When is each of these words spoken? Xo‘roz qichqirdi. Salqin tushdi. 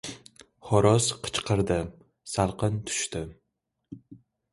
Xo‘roz 0.69 1.09
qichqirdi. 1.25 1.77
Salqin 2.31 2.79
tushdi. 2.89 3.23